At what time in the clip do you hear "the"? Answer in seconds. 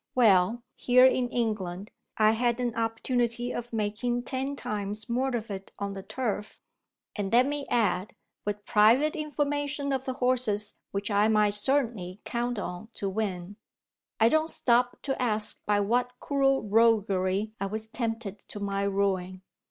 5.93-6.01, 10.05-10.13